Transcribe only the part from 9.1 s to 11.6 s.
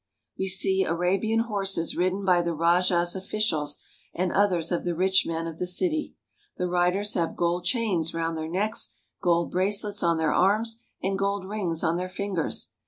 gold bracelets on their arms, and gold